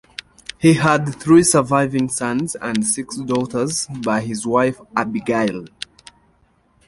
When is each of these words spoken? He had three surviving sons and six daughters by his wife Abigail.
He 0.57 0.73
had 0.73 1.09
three 1.13 1.43
surviving 1.43 2.09
sons 2.09 2.55
and 2.55 2.87
six 2.87 3.17
daughters 3.17 3.85
by 3.85 4.21
his 4.21 4.47
wife 4.47 4.81
Abigail. 4.95 5.67